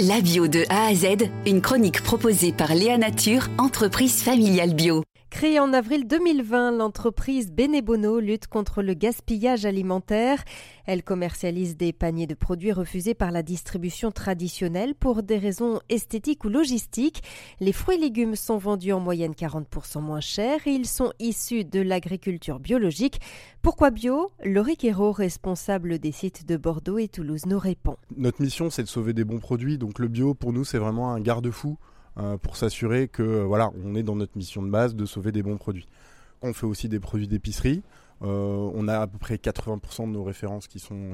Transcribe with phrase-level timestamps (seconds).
[0.00, 5.04] La bio de A à Z, une chronique proposée par Léa Nature, entreprise familiale bio.
[5.34, 10.44] Créée en avril 2020, l'entreprise Benebono lutte contre le gaspillage alimentaire.
[10.86, 16.44] Elle commercialise des paniers de produits refusés par la distribution traditionnelle pour des raisons esthétiques
[16.44, 17.24] ou logistiques.
[17.58, 21.64] Les fruits et légumes sont vendus en moyenne 40% moins cher et ils sont issus
[21.64, 23.20] de l'agriculture biologique.
[23.60, 24.30] Pourquoi bio?
[24.44, 27.96] Laurie Quérault, responsable des sites de Bordeaux et Toulouse, nous répond.
[28.16, 29.78] Notre mission, c'est de sauver des bons produits.
[29.78, 31.76] Donc le bio, pour nous, c'est vraiment un garde-fou
[32.42, 35.42] pour s'assurer que euh, voilà, on est dans notre mission de base de sauver des
[35.42, 35.88] bons produits.
[36.42, 37.82] On fait aussi des produits d'épicerie.
[38.22, 41.10] Euh, on a à peu près 80% de nos références qui sont,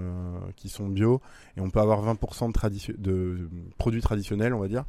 [0.57, 1.21] qui sont bio
[1.57, 4.85] et on peut avoir 20% de, de, produits traditionnels, on va dire.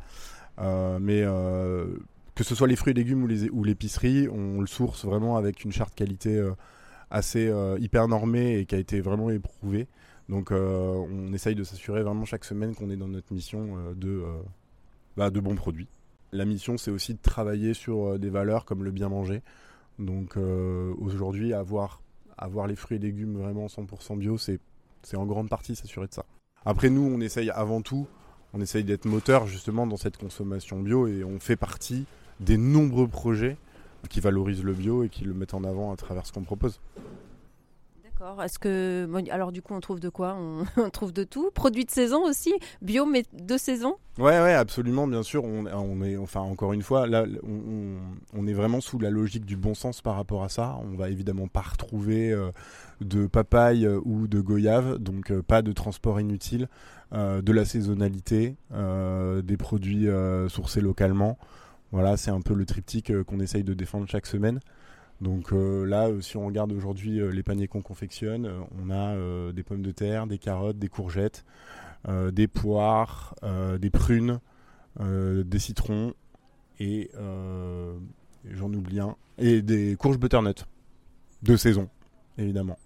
[1.00, 1.24] mais
[2.36, 5.72] que ce soit les fruits et légumes ou l'épicerie, on le source vraiment avec une
[5.72, 6.44] charte qualité
[7.10, 9.88] assez hyper normée et qui a été vraiment éprouvée.
[10.28, 14.24] Donc on essaye de s'assurer vraiment chaque semaine qu'on est dans notre mission de,
[15.16, 15.88] bah, de bons produits.
[16.32, 19.42] La mission, c'est aussi de travailler sur euh, des valeurs comme le bien manger.
[20.00, 22.02] Donc euh, aujourd'hui, avoir,
[22.38, 24.60] avoir les fruits et légumes vraiment 100% bio, c'est
[25.16, 26.26] en grande partie s'assurer de ça.
[26.66, 28.08] Après, nous, on essaye avant tout,
[28.54, 32.06] on essaye d'être moteur justement dans cette consommation bio et on fait partie
[32.40, 33.58] des nombreux projets
[34.10, 36.80] qui valorisent le bio et qui le mettent en avant à travers ce qu'on propose.
[38.44, 40.38] Est-ce que alors du coup on trouve de quoi?
[40.38, 41.50] On, trouve de tout?
[41.52, 43.96] Produits de saison aussi, bio mais de saison?
[44.18, 45.44] Ouais ouais absolument bien sûr.
[45.44, 49.74] On, est enfin encore une fois là on, est vraiment sous la logique du bon
[49.74, 50.78] sens par rapport à ça.
[50.84, 52.52] On va évidemment pas retrouver euh,
[53.02, 56.68] de papaye euh, ou de goyave donc euh, pas de transport inutile,
[57.14, 60.08] de la saisonnalité, des produits
[60.48, 61.38] sourcés localement.
[61.92, 64.60] Voilà c'est un peu le triptyque qu'on essaye de défendre chaque semaine.
[65.22, 68.52] Donc euh, là, euh, si on regarde aujourd'hui euh, les paniers qu'on confectionne,
[68.84, 69.16] on a
[69.54, 71.46] des pommes de terre, des carottes, des courgettes,
[72.08, 73.36] des poires,
[73.80, 74.40] des prunes,
[75.00, 76.14] des citrons
[76.80, 77.12] et
[78.46, 80.66] j'en oublie un, et des courges butternut
[81.44, 81.90] de saison,
[82.38, 82.78] évidemment.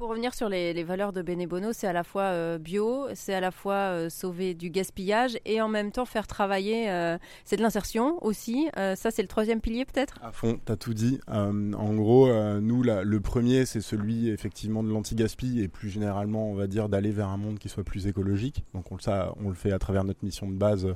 [0.00, 3.40] Pour revenir sur les, valeurs de Benebono, c'est à la fois euh, bio, c'est à
[3.40, 6.90] la fois euh, sauver du gaspillage et en même temps faire travailler.
[6.90, 8.70] Euh, c'est de l'insertion aussi.
[8.74, 10.18] ça, c'est le troisième pilier peut-être?
[10.22, 11.20] À fond, tu as tout dit.
[11.28, 16.66] en gros, nous, le premier, c'est celui effectivement de l'anti-gaspi et plus généralement, on va
[16.66, 18.64] dire, d'aller vers un monde qui soit plus écologique.
[18.72, 20.88] Donc on, ça, on le fait à travers notre mission de base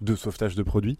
[0.00, 0.98] de sauvetage de produits.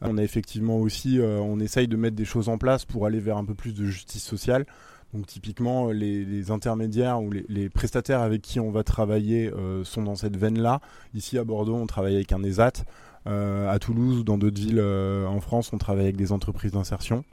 [0.00, 3.36] On a effectivement aussi, on essaye de mettre des choses en place pour aller vers
[3.36, 4.64] un peu plus de justice sociale.
[5.12, 10.02] Donc typiquement, euh, les, intermédiaires ou les, prestataires avec qui on va travailler euh, sont
[10.02, 10.80] dans cette veine-là.
[11.14, 12.84] Ici à Bordeaux, on travaille avec un ESAT.
[13.26, 17.24] Euh, à Toulouse ou dans d'autres villes en France, on travaille avec des entreprises d'insertion.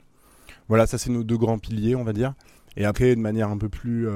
[0.68, 2.34] Voilà, ça c'est nos deux grands piliers, on va dire.
[2.76, 4.06] Et après, de manière un peu plus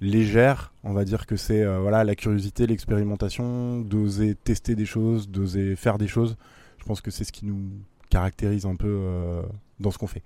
[0.00, 5.76] légère, on va dire que c'est voilà la curiosité, l'expérimentation, d'oser tester des choses, d'oser
[5.76, 6.36] faire des choses.
[6.78, 7.68] Je pense que c'est ce qui nous
[8.08, 9.42] caractérise un peu
[9.78, 10.22] dans ce qu'on fait.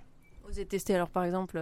[0.50, 1.61] Oser tester alors par exemple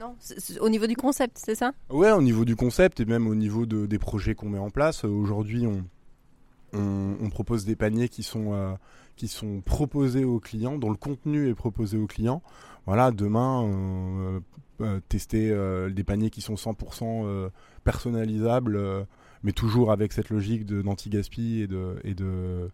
[0.00, 0.14] non,
[0.60, 1.72] au niveau du concept, c'est ça?
[1.90, 5.04] Ouais, au niveau du concept et même au niveau des projets qu'on met en place.
[5.04, 5.66] Euh, aujourd'hui,
[6.72, 8.74] on, propose des paniers qui sont, euh,
[9.16, 12.42] qui sont proposés aux clients, dont le contenu est proposé aux clients.
[12.86, 13.64] Voilà, demain,
[14.80, 15.54] euh, tester
[15.90, 17.50] des paniers qui sont 100%
[17.84, 19.06] personnalisables,
[19.42, 22.70] mais toujours avec cette logique d'anti-gaspi et de, et, de,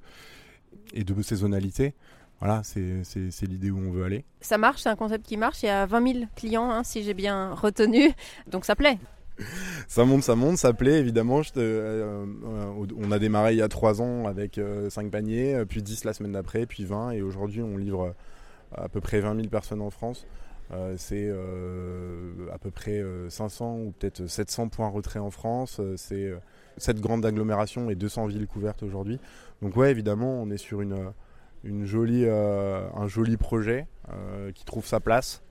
[0.93, 1.95] et de saisonnalité.
[2.45, 4.23] Voilà, c'est l'idée où on veut aller.
[4.43, 5.63] Ça marche, c'est un concept qui marche.
[5.63, 8.13] Il y a 20 000 clients, hein, si j'ai bien retenu.
[8.47, 8.99] Donc ça plaît.
[9.89, 11.41] ça monte, ça monte, ça plaît évidemment.
[11.41, 12.27] Je euh,
[12.99, 16.05] on a démarré il y a 3 ans avec 5 euh, paniers, euh, puis 10
[16.05, 17.13] la semaine d'après, puis 20.
[17.13, 18.15] Et aujourd'hui, on livre
[18.77, 20.27] à peu près 20 000 personnes en France.
[20.99, 25.81] c'est à peu près 500 ou peut-être 700 points retrait en France.
[25.97, 26.31] c'est
[26.77, 29.19] cette grande agglomération et 200 villes couvertes aujourd'hui.
[29.63, 31.15] Donc ouais, évidemment, on est sur une
[31.65, 35.43] une jolie, euh, un joli projet euh, qui trouve sa place.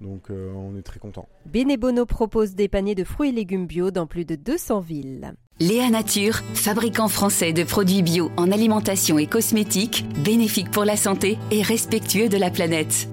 [0.00, 1.28] Donc euh, on est très content.
[1.46, 5.34] Benebono propose des paniers de fruits et légumes bio dans plus de 200 villes.
[5.60, 11.38] Léa Nature, fabricant français de produits bio en alimentation et cosmétiques, bénéfiques pour la santé
[11.50, 13.08] et respectueux de la planète.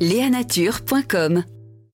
[0.00, 1.44] Léanature.com